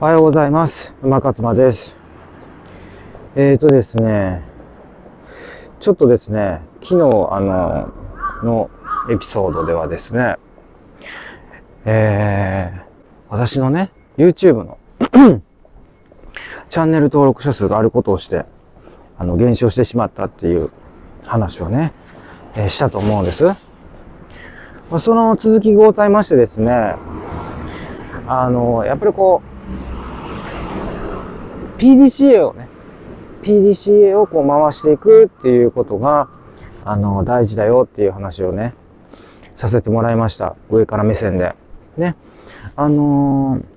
[0.00, 0.92] おはようございます。
[1.02, 1.96] 馬勝間です。
[3.36, 4.42] えーとですね、
[5.78, 7.92] ちょっとですね、昨日、あの、
[8.42, 8.70] の
[9.08, 10.34] エピソードではですね、
[11.84, 12.82] えー、
[13.28, 14.78] 私のね、YouTube の
[16.70, 18.46] チャンネル登録者数があることをして、
[19.16, 20.72] あの、減少してしまったっていう
[21.22, 21.92] 話をね、
[22.56, 23.44] えーしたと思うんです。
[24.98, 26.96] その続きございましてですね、
[28.26, 29.53] あの、やっぱりこう、
[31.78, 32.68] PDCA をね、
[33.42, 36.28] PDCA をこう回していくっていうことが、
[36.84, 38.74] あの、大事だよっていう話をね、
[39.56, 40.56] させてもらいました。
[40.70, 41.54] 上から目線で。
[41.96, 42.16] ね。
[42.76, 43.74] あのー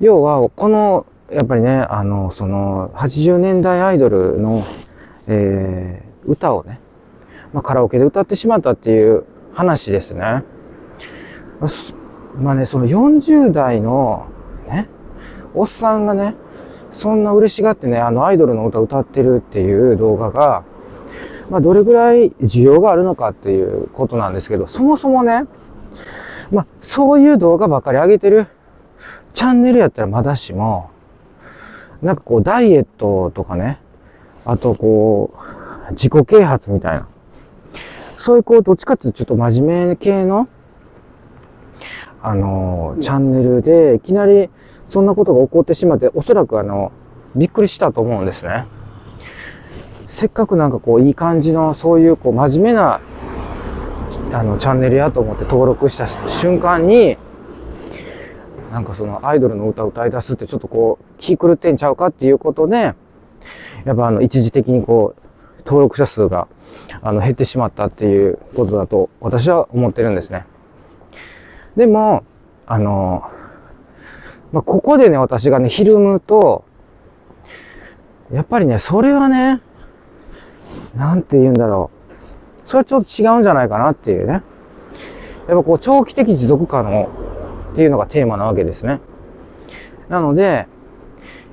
[0.00, 4.62] 要は、この、やっぱりね、あの、その、80年代アイドルの、
[5.26, 6.80] えー、歌をね、
[7.54, 10.44] まあ、カラオケで歌ってしまったっていう話ですね。
[12.36, 14.26] まあね、その40代の、
[14.68, 14.90] ね、
[15.56, 16.34] おっさんがね、
[16.92, 20.64] そんな嬉しがってね、あのアイドルの歌歌ってるっていう動画が、
[21.50, 25.44] まあどれぐらい需要があるのかっていうことなんですけど、そもそもね、
[26.52, 28.46] まあそういう動画ばっかり上げてる
[29.32, 30.90] チャンネルやったらまだしも、
[32.02, 33.80] なんかこうダイエットとかね、
[34.44, 35.34] あとこ
[35.90, 37.08] う、自己啓発みたいな。
[38.18, 40.48] そういうこう、どっちかっていうとちょっと真面目系の、
[42.26, 44.50] あの、チャンネルで、いきなり
[44.88, 46.90] そんなことが起こってしまって、おそらくあの、
[47.36, 48.66] びっくりしたと思うんですね。
[50.08, 53.00] せっかくなんかこう、いい感じの、そういうこう、真面目な、
[54.32, 57.16] あの、チャンネルやと思って登録した瞬間に、
[58.72, 62.94] なんかそのアイドルの歌を歌い出すってちょっとこう、気狂ってんちゃうかっていうことで、や
[63.92, 66.48] っぱあの、一時的にこう、登録者数が、
[67.02, 70.44] あの、減ってしまったっていうことだと、私は思ってるんですね。
[71.76, 72.24] でも、
[72.66, 73.30] あの、
[74.52, 76.64] まあ、ここでね、私がね、ひるむと、
[78.32, 79.60] やっぱりね、それはね、
[80.96, 81.90] なんて言うんだろ
[82.64, 82.68] う。
[82.68, 84.32] それはちょっと違うんじゃないかなっていうね。
[84.32, 84.42] やっ
[85.58, 87.08] ぱこう、長期的持続可能
[87.72, 89.00] っていうのがテーマなわけですね。
[90.08, 90.66] なので、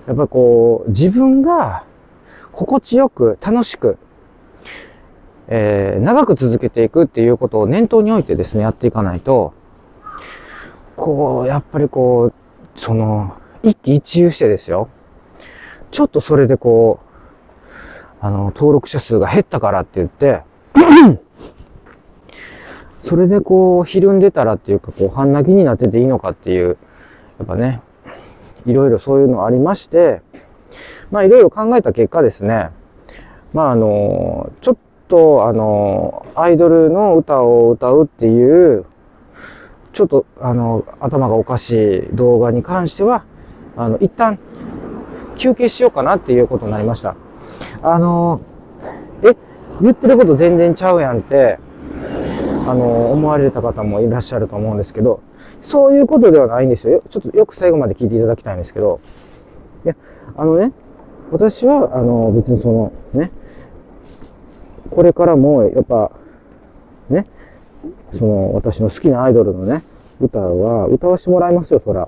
[0.08, 1.84] やっぱこう、自分が
[2.52, 3.97] 心地よく、楽しく、
[5.47, 9.53] えー、長く続けていくっていうことを念頭に置いてですね、やっていかないと、
[11.03, 14.88] こう、やっぱりこう、その、一喜一憂してですよ。
[15.91, 17.02] ちょっとそれでこ
[18.22, 20.44] う、あの、登録者数が減ったからって言って、
[23.03, 26.78] それでこう、ひるんでたらっていうか、こう、半泣きになってていいのかっていう、
[27.38, 27.81] やっぱね、
[28.66, 30.22] いろいろそういうのありまして、
[31.12, 32.70] まあいろいろ考えた結果ですね、
[33.52, 34.78] まああの、ちょっ
[35.09, 38.85] とあの、アイドルの歌を歌うっていう、
[39.94, 41.72] ちょっとあの、頭がおかし
[42.12, 43.24] い動画に関しては、
[43.78, 44.40] あの、一旦
[45.36, 47.16] 休憩しようかなっていうことになりました。
[47.81, 48.42] あの、
[49.24, 49.36] え、
[49.82, 51.59] 言ってること全然ちゃうやんって、
[52.68, 55.22] あの、思われた方もいらっしゃると思うんですけど、
[55.62, 57.03] そういうことではないんですよ。
[57.09, 59.00] ちょっとよく最後まで聞いていただきたいんですけど、
[59.86, 59.96] いや、
[60.36, 60.72] あのね、
[61.32, 63.32] 私は、あの、別にその、ね、
[64.92, 66.12] これからも、やっぱ、
[67.09, 67.28] ね、
[68.18, 69.84] その、私の好きなアイドルのね、
[70.20, 72.08] 歌は、歌わせてもらいますよ、そら。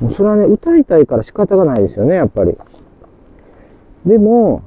[0.00, 2.56] もうそれはね、歌いたいから仕方がないですよね、やっぱり。
[4.04, 4.62] でも、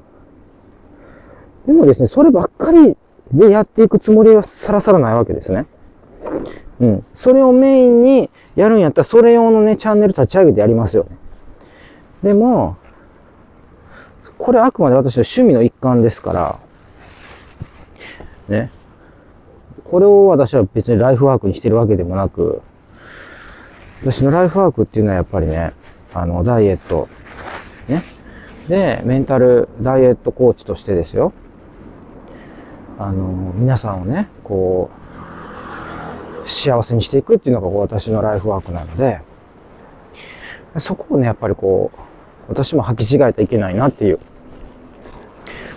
[1.66, 2.98] でもですね、そればっかり
[3.32, 5.68] でやっていくつもりはさらさらないわけですね。
[6.80, 7.06] うん。
[7.16, 11.18] それをメインにやるんやったら、それ用のね、チャンネル立ち上げてやりますよね。
[12.24, 12.78] でも、
[14.38, 16.60] これあくまで私の趣味の一環ですから、
[18.48, 18.72] ね。
[19.90, 22.62] これを私は別にライフワークにしてるわけでもなく、
[24.02, 25.74] 私のライフワークっていうのはやっぱりね、
[26.14, 27.10] あの、ダイエット、
[27.88, 28.04] ね。
[28.68, 31.34] で、メンタルダイエットコーチとしてですよ。
[33.00, 34.92] あの、皆さんをね、こ
[36.46, 39.22] う、幸せにしていくっていうのがこう私のライフワークなので、
[40.80, 42.00] そこをね、やっぱりこう、
[42.50, 44.20] 私も履き違えてはいけないなっていう、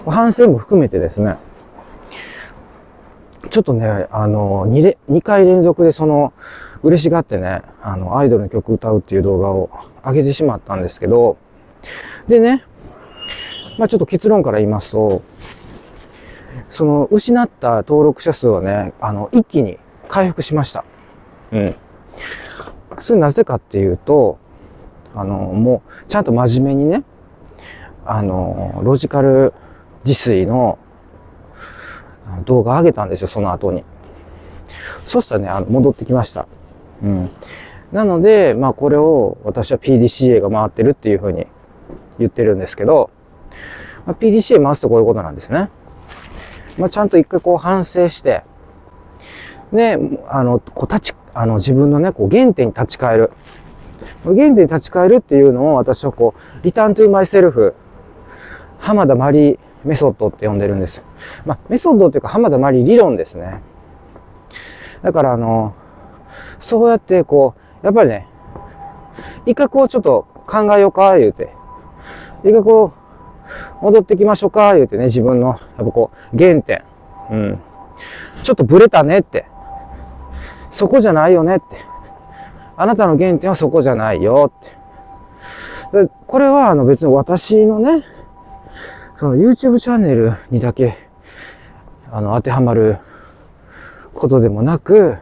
[0.06, 1.37] 反省も含めてですね、
[3.52, 6.32] ちょっとね、あの、2, れ2回連続でその、
[6.82, 9.69] 嬉しがってね、あの、アイドルの曲歌うっていう動画を
[10.02, 11.37] 上げてしまったんですけど、
[12.28, 12.64] でね、
[13.78, 15.22] まあちょっと結論から言いますと、
[16.70, 19.78] その、失った登録者数はね、あの、一気に
[20.08, 20.87] 回復しました。
[21.52, 21.75] うん。
[23.02, 24.38] それなぜかっていうと、
[25.14, 27.05] あの、もう、ちゃんと真面目にね、
[28.06, 29.52] あの、ロジカル
[30.06, 30.78] 自炊の
[32.44, 33.84] 動画上げたんですよ、その後に。
[35.06, 36.46] そしたらね、あの、戻ってきました。
[37.02, 37.30] うん。
[37.92, 41.46] なので、まあこれを私は PDCA が回ってるっていうふうに
[42.19, 43.10] 言ってるんですけど、
[44.06, 45.69] まあ、PDCA 回すとこういうことなんですね。
[46.78, 48.44] まあちゃんと一回こう反省して、
[49.72, 49.98] で、
[50.28, 53.30] あの、こう立ち、あの自分のね、こう原点に立ち返る。
[54.24, 57.74] 原点に立ち返るっていうのを私はこう、リターントゥーマイセルフ、
[58.78, 61.02] 浜田マリーメソッドって呼んでるんです。
[61.44, 63.62] まあ、メソッドっていうか浜田マリ理論ですね。
[65.02, 65.75] だからあの、
[66.61, 68.29] そうやってこう、やっぱりね、
[69.46, 71.52] 一回こうちょっと考えようか、言うて。
[72.44, 72.93] 一回こ
[73.81, 76.84] う、戻ってきましょうか、言うてね、自分の、やっぱこう、原点。
[77.31, 77.58] うん。
[78.43, 79.46] ちょっとブレたねって。
[80.70, 81.64] そこじゃないよねって。
[82.76, 86.11] あなたの原点はそこじゃないよって。
[86.26, 88.02] これはあの別に私のね、
[89.22, 90.98] その YouTube チャンネルにだけ、
[92.10, 92.98] あの、当てはまる
[94.14, 95.14] ことでもなく、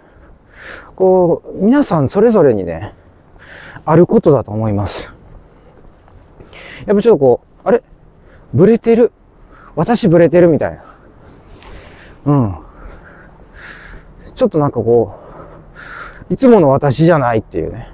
[0.96, 2.94] こう、皆さんそれぞれにね、
[3.84, 5.12] あることだと思います。
[6.86, 7.82] やっぱちょっとこう、あれ？
[8.54, 9.12] ブレてる？
[9.76, 10.84] 私ブレてるみたいな。
[12.24, 12.56] うん。
[14.34, 15.14] ちょっとなんかこ
[16.30, 17.92] う、いつもの私じゃないっていうね。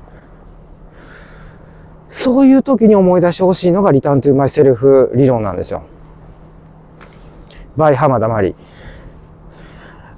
[2.12, 5.82] そういう時に思い出してほしいのがリターントゥーマイセルフ理論なんですよ。
[7.76, 8.54] バイ浜田マリ。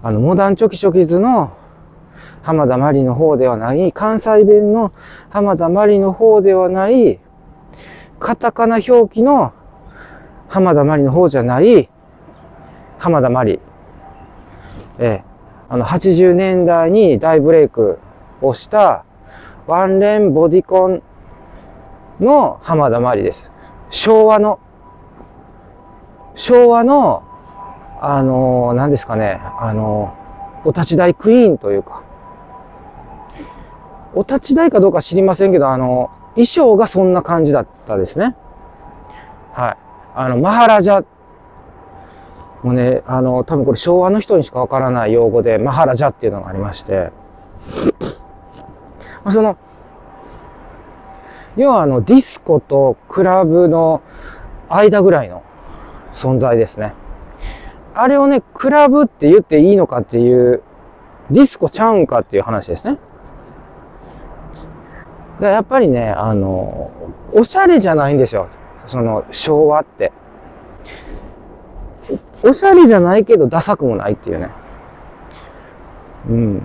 [0.02, 1.52] あの、モダンチョキチョキズの
[2.42, 4.92] 浜田マリの方ではない、関西弁の
[5.30, 7.18] 浜田マリの方ではない、
[8.20, 9.52] カタカナ表記の
[10.48, 11.90] 浜田マリの方じゃない、
[12.98, 13.60] 浜田マリ。
[14.98, 15.24] ええ、
[15.68, 17.98] あの、80年代に大ブレイク
[18.40, 19.04] をした
[19.66, 21.02] ワンレンボディコン
[22.20, 23.50] の浜田マリです。
[23.90, 24.58] 昭和の、
[26.34, 27.27] 昭和の
[28.00, 30.14] あの、何ですかね、あの、
[30.64, 32.02] お立ち台クイーンというか、
[34.14, 38.36] お立ち台かどうか知りませんけど、あの、衣装がそんな感じだったですね。
[39.52, 39.76] はい。
[40.14, 41.04] あの、マハラジャ、
[42.62, 47.10] もうね、あの、多分これ昭和の人にしかわからない用語で、マハラジャっていうのがありまして、
[49.30, 49.56] その、
[51.56, 54.00] 要はあの、ディスコとクラブの
[54.68, 55.42] 間ぐらいの
[56.14, 56.94] 存在ですね。
[58.00, 60.62] あれをね、クラブって言っていいのかっていう、
[61.32, 62.96] ディスコちゃうんかっていう話ですね。
[65.40, 66.92] だやっぱりね、あの、
[67.32, 68.50] おしゃれじゃないんですよ。
[68.86, 70.12] その、昭和って。
[72.44, 74.50] おしゃれじゃないけど、ダサくもないっていうね。
[76.28, 76.62] うん。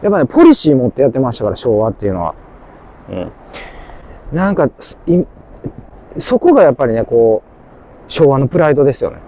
[0.00, 2.34] やっぱね、ポリシー持ってやってましたから、昭和っていうのは。
[3.10, 3.32] うん。
[4.32, 4.70] なんか、
[6.20, 9.18] そこがやっぱりね、こう、昭和のプライドですよね。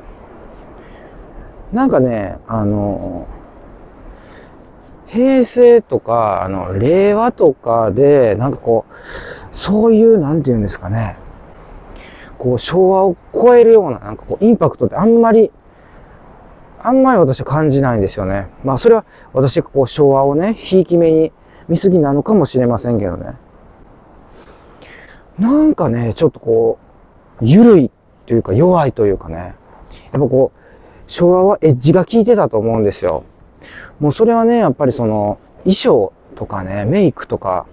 [1.73, 3.27] なんかね、あの、
[5.07, 11.17] 平成とか、あの、令和とかで、なんかこう、そういう、なんて言うんですかね、
[12.39, 15.51] こう、昭和を超えるような、なんかこう、インパクトってあんまり、
[16.81, 18.49] あんまり私は感じないんですよね。
[18.65, 21.33] まあ、それは私がこう、昭和をね、ひいき目に
[21.69, 23.33] 見すぎなのかもしれませんけどね。
[25.39, 26.79] なんかね、ちょっとこ
[27.41, 27.91] う、ゆるい
[28.27, 29.55] というか弱いというかね、
[30.13, 30.59] やっぱこう、
[31.09, 33.25] 昭和はエッジが効いてたと思うんですよ。
[33.99, 37.67] もうそれはね、やっぱりその、衣装とかね、メイクとか、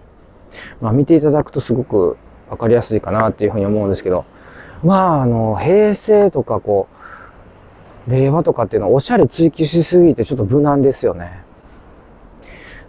[0.82, 2.18] まあ見ていただくとすごく
[2.50, 4.26] わかりやすいかなっていうふうに思うんですけど、
[4.84, 6.88] まああの、平成とかこ
[8.08, 11.44] う、令和とかっていうのはおしゃれ追求しすぎてちょっと無難ですよね。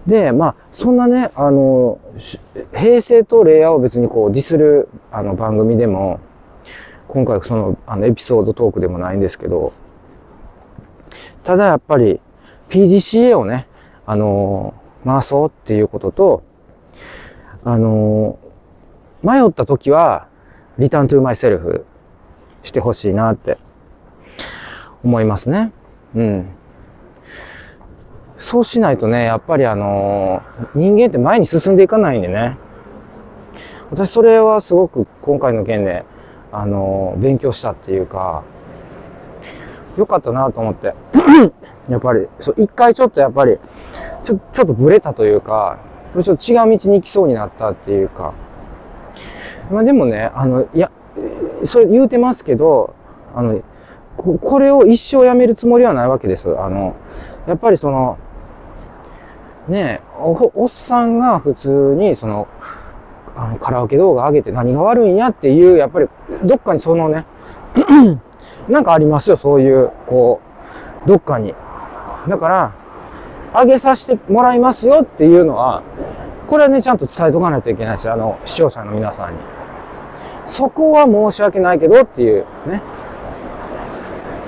[0.06, 1.98] で、まあ、そんなね、あの、
[2.72, 6.20] 平成と令和を別にこうディスるあの番組でも、
[7.08, 9.72] 今回そのあのエピソードトークでもないんですけど、
[11.46, 12.20] ただやっぱり
[12.68, 13.68] PDCA をね、
[14.04, 16.42] あのー、回そうっていうことと、
[17.62, 20.26] あのー、迷った時は、
[20.76, 21.86] リターントゥーマイセルフ
[22.64, 23.58] してほしいなって
[25.04, 25.72] 思いますね。
[26.16, 26.46] うん。
[28.38, 32.58] そうしないとね、やっぱりあのー、人間って前に進んでいかないんでね。
[33.92, 36.04] 私それはすごく今回の件で、
[36.50, 38.42] あの勉強したっていうか、
[39.96, 40.94] 良かったなと思って。
[41.88, 43.58] やっぱり、そう、一回ちょっとやっぱり、
[44.24, 45.78] ちょ、ちょっとブレたというか、
[46.14, 48.32] ちょっと違う道に行きそうになったっていうか。
[49.70, 50.90] まあでもね、あの、いや、
[51.64, 52.94] それ言うてますけど、
[53.34, 53.60] あの、
[54.16, 56.48] ここれを一生やめるつもりはないわけです。
[56.58, 56.96] あの、
[57.46, 58.18] やっぱりその、
[59.68, 62.48] ねお、おっさんが普通にその、
[63.36, 66.08] あのカラオケ動画上げて何が悪いんやっていう、やっぱり
[66.44, 67.26] どっかにそのね、
[68.68, 70.40] なんかありますよ、そういう、こ
[71.04, 71.54] う、どっかに。
[72.28, 72.73] だから、
[73.54, 75.82] 上げさせてもらいますよっていうのは、
[76.49, 78.12] これはね、ちゃんと伝えとかないといけないですよ。
[78.12, 79.38] あの、視聴者の皆さんに。
[80.46, 82.82] そこは申し訳ないけどっていうね。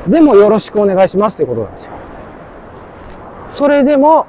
[0.06, 1.92] でもよろしくお願いしますってことなんですよ。
[3.50, 4.26] それでも、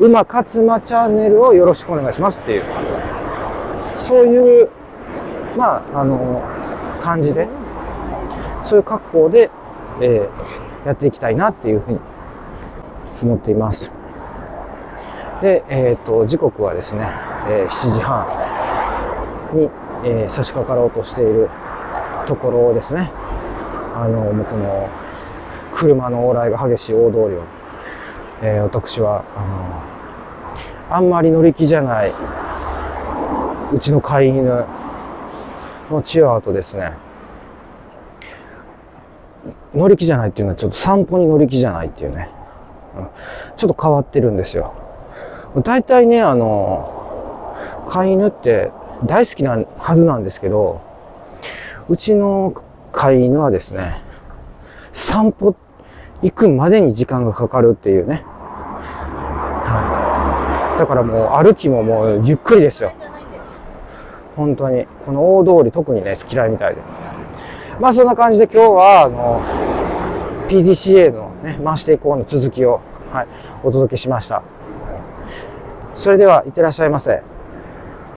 [0.00, 2.64] 馬勝馬チャンネルをよろしくお願いしますっていう、
[3.98, 4.70] そういう、
[5.56, 6.42] まあ、あの、
[7.02, 7.48] 感じで、
[8.68, 9.50] そういう格好で、
[10.02, 12.00] えー、やっていきたいなっていうふうに
[13.22, 13.90] 思っています。
[15.40, 17.08] で、えっ、ー、と、時刻はですね、
[17.48, 18.26] えー、7時半
[19.54, 19.70] に、
[20.04, 21.48] えー、差し掛かろうとしている
[22.26, 23.10] ところですね。
[23.94, 24.90] あの、もうこの、
[25.74, 27.44] 車の往来が激しい大通りを、
[28.42, 29.24] えー、私は、
[30.90, 32.12] あの、あんまり乗り気じゃない、
[33.72, 34.66] うちの飼い犬
[35.90, 37.07] のチワワとですね、
[39.74, 42.30] 乗り気じゃないっていうのはちょっと散歩に乗り気じゃないっていうね、
[42.96, 43.08] うん、
[43.56, 44.74] ちょっと変わってるんですよ。
[45.64, 47.56] 大体ね、あの、
[47.88, 48.70] 飼い犬って
[49.04, 50.80] 大好きなはずなんですけど、
[51.88, 52.54] うちの
[52.92, 54.02] 飼い犬はですね、
[54.92, 55.54] 散歩
[56.22, 58.24] 行くまでに時間がかかるっていうね。
[60.78, 62.92] だからもう歩きももうゆっくりですよ。
[64.36, 64.86] 本当に。
[65.04, 66.80] この大通り特にね、嫌いみたいで。
[67.80, 69.40] まあそんな感じで今日は、あの、
[70.48, 72.80] PDCA のね、回していこうの続きを、
[73.12, 73.28] はい、
[73.62, 74.42] お届けしました。
[75.96, 77.22] それでは、いってらっしゃいませ。